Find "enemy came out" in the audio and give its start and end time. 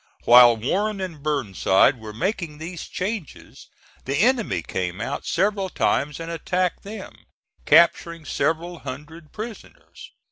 4.17-5.27